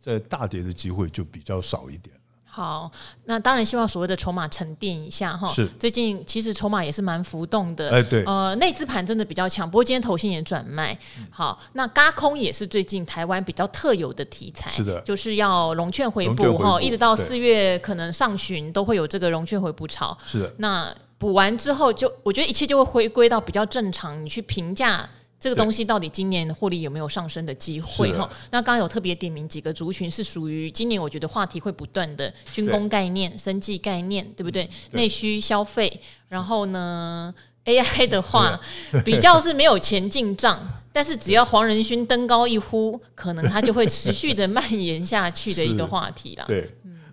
[0.01, 2.13] 在大跌的机会就比较少一点。
[2.45, 2.91] 好，
[3.27, 5.47] 那当然希望所谓的筹码沉淀一下哈。
[5.47, 7.89] 是，最近其实筹码也是蛮浮动的。
[7.93, 10.99] 哎，对，呃，内资盘真的比较强，不过今天投信也转卖。
[11.31, 14.69] 好，那嘎空也是最近台湾比较特有的题材。
[14.69, 20.19] 是的，就是要融券回补哈，一直到四月可能上旬都会有这个融券回补潮。
[20.27, 25.07] 是的，那补完之后就，我觉得一切就会回归到比较正常，你去评价。
[25.39, 28.11] 这个东西到底今年获利有没有上升的机会？
[28.13, 34.69] 哈，那刚刚有特别点名几个族群是属于今年我觉得话题会不断的军工概念、生计概念，对不对？
[34.93, 38.61] 内需消费，然后呢， AI 的话
[39.03, 40.61] 比较是没有前进账，
[40.93, 46.45] 但是只要黄仁勋登高一呼，可能它就会持续的蔓延下去的一个话题啦。
[46.47, 46.71] 对，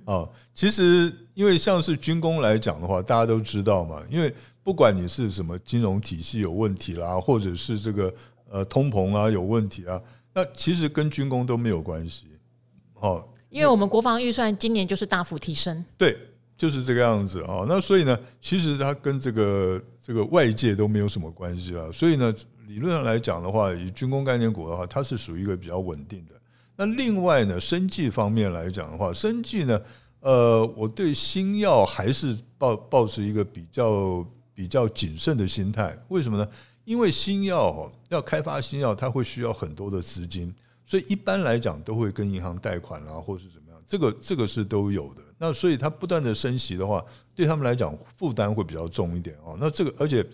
[0.08, 4.34] 哦，其实因为像是军工来讲的话，大家都知道嘛，因为。
[4.68, 8.14] 不管你是什么金融体系有问题啦，或者是这个
[8.50, 9.98] 呃通膨啊有问题啊，
[10.34, 12.28] 那其实跟军工都没有关系，
[12.96, 16.18] 哦，因为我们国防预算今年就是大幅提升，对，
[16.58, 17.64] 就是这个样子啊。
[17.66, 21.90] 那所以呢，其实它跟这个这个外界都没有什么关系了。
[21.94, 22.36] 所以呢，
[22.68, 26.36] 理论上来讲的话，以军工概念股的话，它是属于一个比较稳定的。
[26.78, 29.82] 那另外呢，生计方面来讲的话，生计呢，
[30.22, 34.26] 呃，我对新药还是抱抱持一个比较。
[34.58, 36.50] 比较谨慎的心态，为什么呢？
[36.84, 40.52] 因为新药要开发新药，它会需要很多的资金，
[40.84, 45.22] 所以一般来讲都会跟银行贷款啦，或是怎么样，这个这个是都有的。
[45.38, 49.56] 那所以它不断的升息的话，对他们来讲负担会比较重一点哦。
[49.60, 50.26] 那这个而且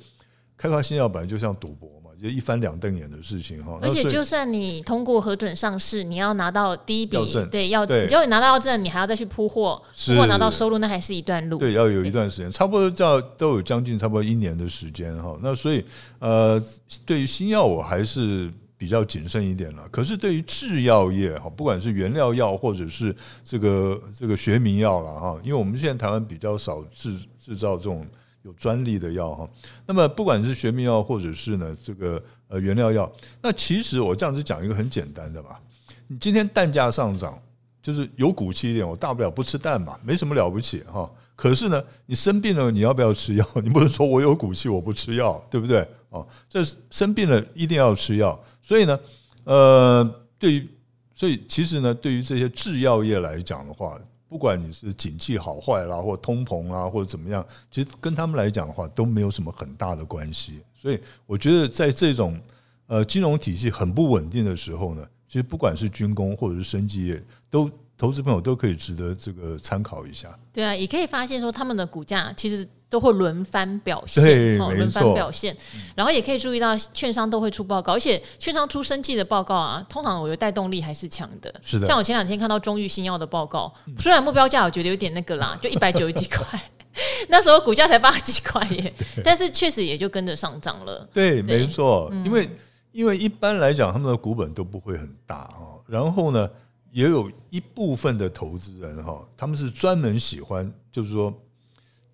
[0.56, 2.01] 开发新药本来就像赌博。
[2.21, 7.17] 就一翻两瞪眼的事情哈，而且就算你通过核准上市，你要拿到第一笔
[7.52, 11.58] 对要对，你就拿到证，你还要再去铺货，铺货拿到收入，那还是一段路。
[11.58, 15.38] 对，要有一段时间，差不多叫都有将近差不多一年的时间哈。
[15.41, 15.84] 那所以
[16.19, 16.62] 呃，
[17.06, 19.88] 对于新药我还是比较谨慎一点了。
[19.89, 28.06] 可是对于制药业哈，不管是原料药或者是这个这个学名药了哈，因为我们现在台湾比较少制制造这种。
[28.43, 29.49] 有专利的药哈，
[29.86, 35.60] 那么不管是学名药或者是呢这个呃原料药，那其实我这样子讲一个很简单的吧，
[36.08, 37.41] 你今天蛋价上涨，
[37.82, 41.10] 就是有骨气一点，我大不了不吃蛋嘛，没什么了不起哈。
[41.36, 43.47] 可是呢，你生病了，你要不要吃药？
[43.63, 45.88] 你不能说我有骨气我不吃药，对不对？
[46.10, 48.38] 哦，这生病了一定要吃药。
[48.62, 48.99] 所以呢，
[49.45, 50.69] 呃，对于
[51.15, 53.97] 所以其实呢，对于这些制药业来讲的话。
[54.34, 60.60] 不管你是景气好坏啦，或通膨啦，或者怎么样，其实跟他们来讲的话都没有什么很大的关系。
[60.74, 62.41] 所以我觉得在这种
[62.88, 70.36] 呃金融体系很不稳定的时候呢，其实不管是军工或者是生技业，都投资朋友都可以值得这个参考一下。
[70.52, 72.67] 对啊，也可以发现说他们的股价其实。
[72.93, 75.58] 都会轮番表现，对，哦，轮番表现。
[75.95, 81.51] 然后也可以注意到，券商都会出报告，而且券商出生计的报告啊，通常我觉得带动力还是强的。
[81.63, 86.62] 是的，像我前两天看到中裕新药的报告，虽然目标价我觉得有点那个啦， 就一百九十几块，
[87.29, 88.93] 那时候股价才八十几块耶，
[89.25, 91.10] 但是确实也就跟着上涨了。
[91.12, 92.47] 对，对没错，嗯、因为
[92.91, 96.47] 因为一般来讲，他们的股本都不会很大哈，然后呢，
[96.91, 101.34] 也有一部分的投资人哈，他们是专门喜欢，就是说。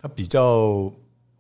[0.02, 0.92] 他比较，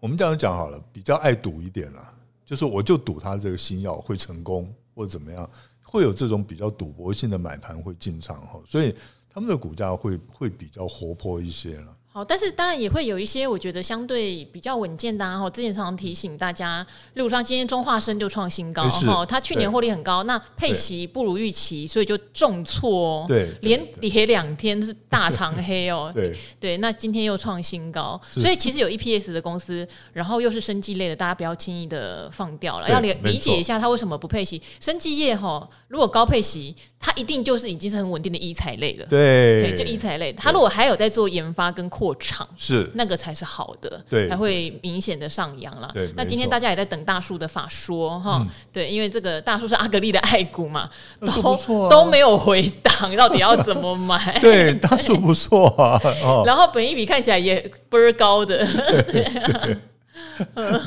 [0.02, 2.14] 我们这样讲好了，比较爱赌一点啦，
[2.46, 5.50] 就是我就赌他这个新药会成功或者怎么样，
[5.82, 8.94] 会有这种比较赌博性的买盘会进场哈，所以
[9.30, 11.96] 他们的股价会会比较活泼一些了。
[12.12, 15.48] 好，但是当然也会有一些我觉得相对比较稳健的哈。
[15.52, 26.12] 之前常常提醒大家，例如像今天中化生就创新高哈，它去年获利很高，那配息不如预期，所以就重挫，对，连跌两天是大长黑哦。
[26.16, 34.60] 对对，那今天又创新高，所以其实有 EPS 的公司，然后又是生技类的，大家不要轻易的放掉了，要理理解一下它为什么不配息。
[34.80, 39.06] 生技业哈，如果高配息，它一定就是已经是很稳定的医材类了。
[39.06, 45.90] 对，就医材类，它如果还有在做研发跟扩厂是那个才是好的，对，才会明显的上扬了。
[45.94, 54.38] 对，那今天大家也在等大树的法说哈，对，因为这个大树是阿格力的爱股嘛， 都都没有回档， 到底要怎么买？
[54.40, 56.00] 对，大树不错啊，
[56.46, 58.66] 然后本一比看起来也倍儿高的，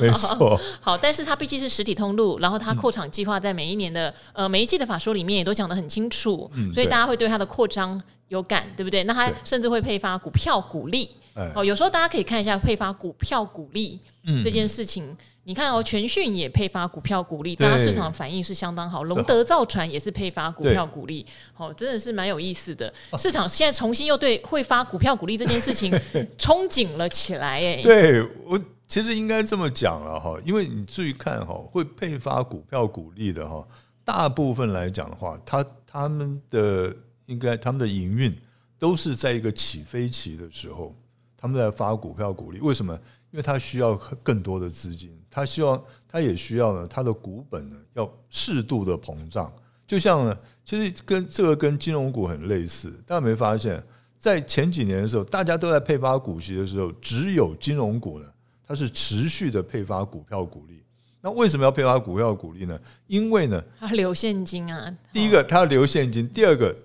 [0.01, 0.59] 没错。
[0.81, 8.01] 好，但是它毕竟是实体通路，然后它扩厂计划在每一年的呃每一季的法说里面也都讲得很清楚，所以大家会对它的扩张。
[8.33, 9.05] 有感对不对？
[9.05, 11.09] 那他甚至会配发股票股利
[11.55, 11.63] 哦。
[11.63, 14.01] 有时候大家可以看一下配发股票股利
[14.43, 15.15] 这件事情。
[15.45, 19.03] 你看哦，全讯也配发股票股利，大家市场反应是相当好。
[19.03, 22.91] 龙德造船也是配发股票股利，哦，真的是蛮有意思的。
[23.19, 25.93] 市场现在重新又对会发股票股利这件事情
[26.39, 27.61] 憧憬了起来。
[27.61, 33.67] 哎， 对我其实应该这么讲了哈，因为你注意看哈，会配发股票股利的哈，
[34.05, 36.97] 大部分来讲的话，他他们的。
[37.27, 38.37] 应该他们的营运
[38.79, 40.95] 都是在一个起飞期的时候，
[41.37, 42.59] 他们在发股票股利。
[42.61, 42.99] 为什么？
[43.31, 49.51] 因为他需要更多的资金，他希望他也需要呢，他的股本呢要适度的膨胀。
[49.87, 52.91] 就像呢，其实跟这个跟金融股很类似。
[53.07, 53.83] 大家没发现，
[54.19, 58.27] 在前几年的时候，大家都在配发股息的时候，只有金融股呢，
[58.67, 60.83] 它是持续的配发股票股利。
[61.23, 62.79] 那为什么要配发股票股利呢？
[63.07, 64.95] 因为呢，它留现金啊。
[65.11, 66.77] 第一个，它要留现金；第二个。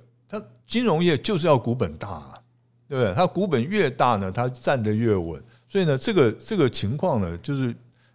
[0.67, 2.43] 金融业就是要股本大，
[2.89, 3.13] 对不对？
[3.13, 5.41] 它股本越大呢，它站得越稳。
[5.69, 7.73] 所以呢，这个这个情况呢，就是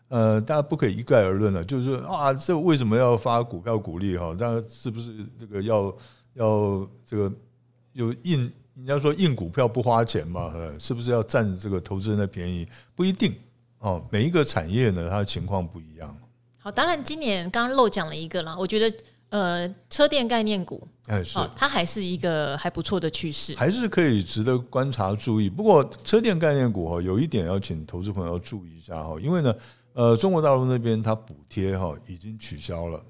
[0.09, 1.65] 呃，大家不可以一概而论了。
[1.65, 4.35] 就是说啊，这为什么要发股票股利哈？
[4.38, 5.97] 这样是不是这个要
[6.35, 7.33] 要这个
[7.95, 8.53] 有印？
[8.75, 12.69] 人家说印股票不花钱嘛，是不是要占这个投资人的便宜？
[12.95, 13.35] 不一定
[13.79, 14.03] 哦。
[14.11, 16.15] 每一个产业呢，它的情况不一样。
[16.59, 18.95] 好，当然今年刚刚漏讲了一个啦，我觉得。
[19.33, 25.49] 呃，车电概念股，哎，是它还是一个还不错的趋势，还是可以值得观察注意。
[25.49, 29.55] 不过，车电概念股哈，有一点要请投资朋友要注意一下哈，因为呢，
[29.95, 33.03] 呃，中国大陆那边它补贴哈已经取消了，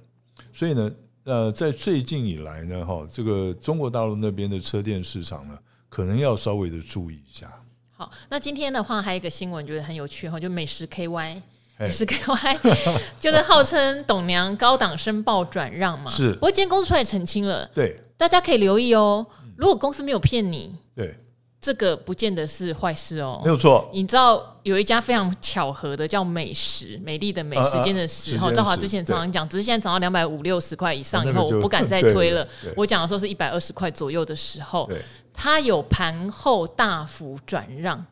[0.53, 0.93] 所以呢，
[1.25, 5.59] 呃，在最近以来呢，哈，这个中国大陆那边的车电市场呢，
[5.89, 7.53] 可能要稍微的注意一下。
[7.91, 11.43] 好，那今天的话还有一个新闻，觉得很有趣哈，就美食 KY。
[11.87, 16.11] 也是 KY，就是号称董娘高档申报转让嘛。
[16.11, 17.69] 是，不过今天公司出来澄清了。
[17.75, 19.27] 对，大家可以留意哦。
[19.57, 21.17] 如果公司没有骗你，对，
[21.61, 23.41] 这个不见得是坏事哦。
[23.45, 23.89] 没有错。
[23.93, 28.37] 你知道有一家非常巧合的叫美食，美丽的美，食间的时。
[28.39, 32.47] 哈，赵华之前常常讲，只是现在涨到两百五六十块以上以后，我不敢再推了。
[32.77, 34.91] 我讲的时候是一百二十块左右的时候，
[35.33, 38.05] 它有盘后大幅转让。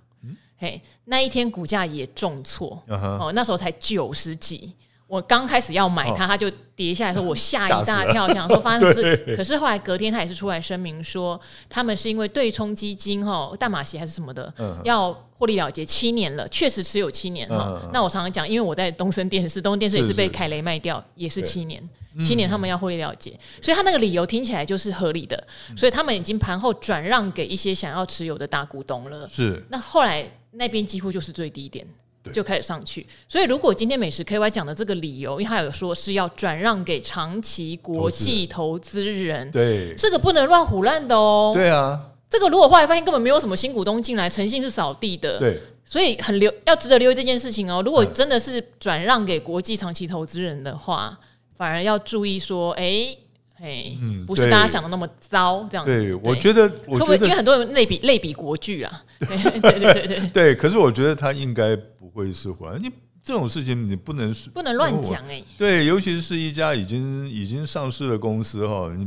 [0.61, 3.19] 嘿，那一天股价也重挫，uh huh.
[3.19, 4.71] 哦，那时候才九十几。
[5.07, 9.35] 我刚开始要买它，它就跌下来，说我吓一大跳，想说发生什么事。
[9.37, 14.77] 可是后来隔天，他也是出来声明说，他们是因为对冲基金哈，淡马锡还是什么的，uh.
[14.85, 17.81] 要获利了结七年了，确实持有七年哈。
[17.83, 17.91] Uh.
[17.93, 21.83] 那我常常讲，因为我在东森电视，东森电视也是被凯雷卖掉，也是七年，
[22.23, 25.43] 七年他们要获利了结，所以他那个理由听起来就是合理的，
[25.77, 29.27] 所以他们已经盘后转让给一些想要持有的大股东了。
[29.27, 30.31] 是，那后来。
[30.53, 31.87] 那边几乎就是最低点，
[32.33, 33.07] 就开始上去。
[33.29, 41.53] 所以如果今天美食 KY 讲的这个理由，因为他有说是要转让给长期国际投资人，对，这个不能乱胡乱的哦。
[41.55, 45.39] 对啊，这个如果后来发现根本没有什么新股东进来，诚信是扫地的。
[45.39, 47.83] 对，所以很留要值得留意这件事情哦。
[47.85, 51.19] 如果真的是转让给国际长期投资人的话，
[51.57, 53.17] 反而要注意说，哎。
[53.61, 55.93] 哎，嗯，不是大家想的那么糟，这样子。
[55.93, 59.03] 对，我觉得，我觉得因为很多人类比类比国剧啊？
[59.19, 60.27] 对对对对对。
[60.33, 62.79] 对，可是我觉得他应该不会是回来。
[62.79, 62.91] 你
[63.23, 65.43] 这种事情你不能不能乱讲哎。
[65.59, 69.07] 对，尤其是一家已经已经上市的公司哈，你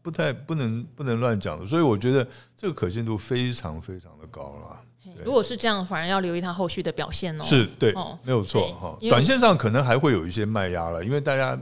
[0.00, 1.66] 不太不能不能乱讲的。
[1.66, 2.26] 所以我觉得
[2.56, 4.80] 这个可信度非常非常的高了。
[5.24, 7.42] 如果是这样，反而要留意它后续的表现哦。
[7.42, 8.96] 是对，哦、没有错哈。
[9.00, 11.58] 短线上可能还会有一些卖压了，因为大家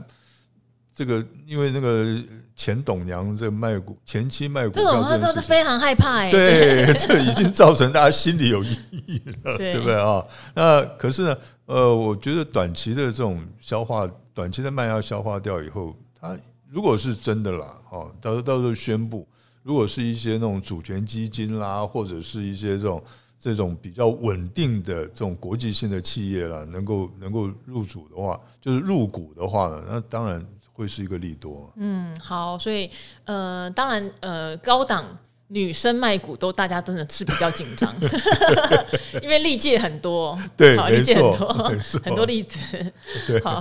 [0.97, 2.17] 这个因为那个
[2.55, 6.31] 前董娘这个卖股前期卖股票这种他都是非常害怕哎。
[6.31, 8.75] 对， 这已经造成大家心里有阴
[9.05, 10.25] 影了， 对，对不对啊？
[10.55, 11.37] 那可是呢，
[11.67, 16.35] 呃，我觉得短期的这种消化，短期的卖压消化掉以后，它
[16.67, 19.27] 如果是真的啦，哦，到时候到时候宣布，
[19.61, 23.03] 如果是一些那种主权基金啦，或者是一些这种。
[23.39, 30.43] 这种比较稳定的这种国际性的企业啦，能够能够入主的话，就是入股的话呢，那当然
[30.77, 31.73] 会是一个利多。
[31.75, 32.89] 嗯，好，所以
[33.25, 35.05] 呃，当然呃，高档
[35.47, 37.91] 女生卖股都大家真的是比较紧张，
[39.23, 41.75] 因为历届很多，对，历届很多
[42.05, 42.59] 很多例子，
[43.25, 43.59] 对，好，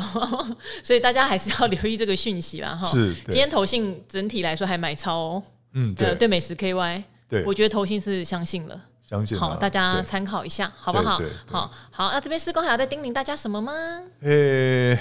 [0.85, 2.75] 所以大家还是要留意这个讯息啦。
[2.79, 2.87] 哈。
[2.87, 5.43] 是，今天投信整体来说还买超哦，
[5.73, 8.79] 嗯，对，对美食 KY，对，我觉得投信是相信了。
[9.09, 11.23] 相信好，大家参考一下，好不好？
[11.47, 13.73] 好好，那这边施工还要再叮咛大家什么吗？
[14.21, 14.99] 呃、欸，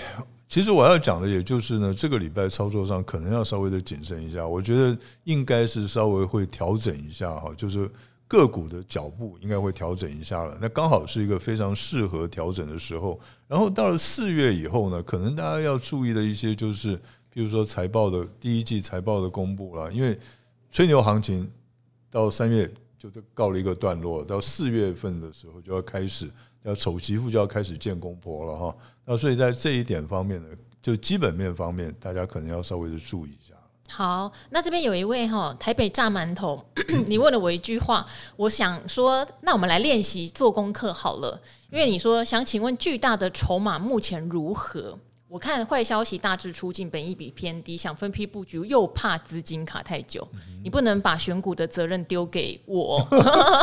[0.48, 4.48] 其实我要讲的，也就是呢，这个礼拜操作上可能要稍微的谨慎一下。
[4.48, 7.90] 我觉得应该是稍微会调整一下哈，就是
[8.28, 10.58] 个股的脚步应该会调整一下了。
[10.62, 13.20] 那刚好是一个非常适合调整的时候。
[13.48, 16.96] 然后到了四月以后呢，可能大家要注意的一些就是，
[17.30, 20.18] 比如说财报的第一季财报的公布了，因为
[20.72, 21.50] 吹牛行情
[22.10, 22.72] 到三月。
[22.98, 26.30] 就告了一个段落，到四月份的时候就要开始，
[26.64, 28.76] 要丑媳妇就要开始见公婆了哈。
[29.06, 30.50] 那所以在这一点方面呢，
[30.82, 33.54] 就基本面方面，大家可能要稍微的注意一下。
[33.88, 36.66] 好，那这边有一位哈，台北炸馒头，
[37.08, 41.40] 你问了我一句话，我想说，那我们来练习做功课好了，
[41.70, 44.98] 因为你说想请问巨大的筹码目前如何？
[45.28, 50.26] 我看坏消息大致出尽，本益比偏低，想分批布局，又怕资金卡太久。
[50.64, 53.06] 你不能把选股的责任丢给我。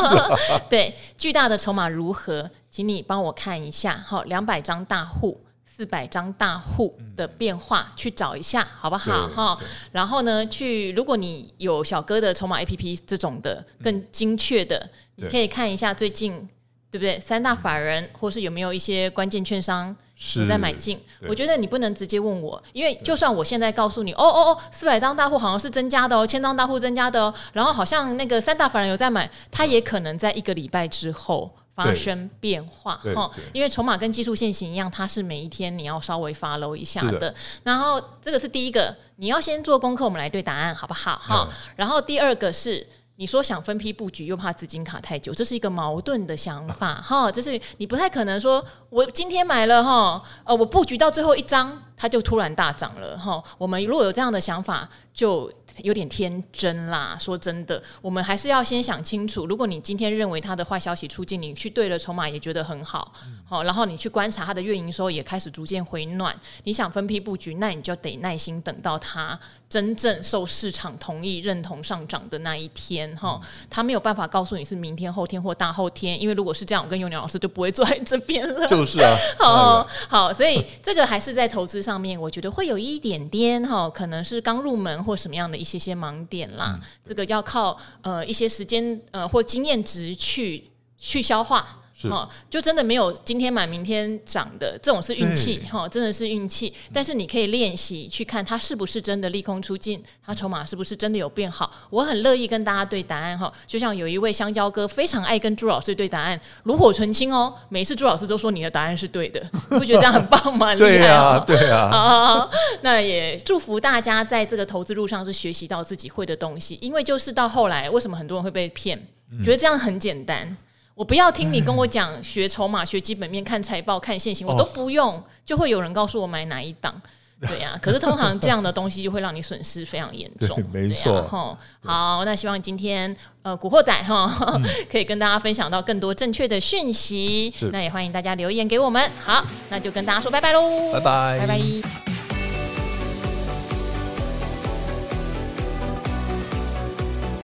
[0.69, 2.49] 对，巨大的筹码如何？
[2.69, 9.27] 请你帮我看一下，好，两百张大户、四百张大户的变化，去找一下，好不好？
[9.29, 9.57] 哈，
[9.93, 16.49] 然后呢，去如果你有小哥的筹码 APP 这种的更精确的，你可以看一下最近。
[16.93, 17.19] 对不对？
[17.19, 21.01] 三大法人，或是有没有一些关键券商是在买进？
[21.27, 33.31] 我觉得你不能直接问我，因为就算我现在告诉你，哦哦哦，四百张大户好像是增加的哦，千张大户增加的哦，然后好像那个三大法人有在买，它也可能在一个礼拜之后发生变化哈。
[33.53, 37.17] 因为筹码跟技术线型一样，它是每一天你要稍微 follow 一下的。
[37.17, 41.17] 的然后这个是第一个，你要先做功课，我们来对答案好不好？
[41.17, 41.53] 哈、嗯。
[41.75, 42.87] 然后第二个是。
[43.15, 47.31] 你说想分批布局，又怕资金卡太久，这是一个矛盾的想法 哈。
[47.31, 53.43] 这是你不太可能说，我今天买了哈，呃，我布局到最后一张，它就突然大涨了哈。
[53.57, 55.51] 我们如果有这样的想法，就。
[55.81, 59.45] 有点天真啦，说真的，我们还是要先想清楚。
[59.47, 63.11] 如果你今天认为它的坏消息出尽，你去对了筹码也觉得很好，
[63.43, 73.41] 好、嗯，然后你去观察它的月营收也开始逐渐回暖，你想分批布局，那你就得耐心等到它真正受市场同意认同上涨的那一天哈。
[73.69, 78.67] 他没有办法告诉你是明天、后天或大后天，因为如果是这样，我跟尤鸟老师就不会坐在这边了。
[78.67, 85.62] 就是啊， 好好，所以这个还是在投资上面，我觉得会有一点点哈，可能是刚入门或什么样的。
[85.63, 91.79] 一些些盲点啦，嗯、这个要靠呃一些时间呃或经验值去去消化。
[92.09, 96.73] 哦，就真的没有今天买明天涨的这种是运气哈，真的是运气。
[96.91, 101.71] 但是你可以练习去看它是不是真的利空出尽，它筹码是不是真的有变好。
[101.89, 107.53] 我很乐意跟大家对答案哈，就像有一位香蕉哥非常爱跟朱老师对答案，炉火纯青哦。
[107.69, 109.39] 每次朱老师都说你的答案是对的，
[109.69, 110.73] 你不觉得这样很棒吗？
[110.75, 111.89] 对呀啊，对啊。
[111.93, 118.99] 好好好，那也祝福大家在这个投资路上是学习到自己会的东西，因为就是到后来为什么很多人会被骗，
[119.43, 120.57] 觉得这样很简单。
[120.95, 126.93] 我不要听你跟我讲学筹码、学基本面、看财报、看现行，我都不用，就会有人告诉我买哪一档，
[127.41, 127.79] 对呀、啊。
[127.81, 131.21] 可是通常这样的东西就会让你损失非常严重，没错。
[131.23, 139.01] 哈，好，那希望今天呃古惑仔哈 可以跟大家分享到更多正确的讯息，那也欢迎大家留言给我们。
[139.19, 142.22] 好，那就跟大家说拜拜喽，拜拜，拜拜。